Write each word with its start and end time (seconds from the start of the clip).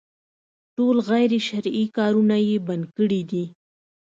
ټول 0.75 0.95
غير 1.09 1.31
شرعي 1.47 1.85
کارونه 1.97 2.35
يې 2.47 2.55
بند 2.67 2.85
کړي 2.97 3.21
دي. 3.31 3.45